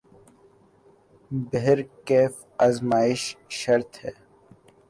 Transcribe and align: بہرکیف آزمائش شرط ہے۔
بہرکیف 1.49 2.33
آزمائش 2.65 3.21
شرط 3.59 3.91
ہے۔ 4.03 4.11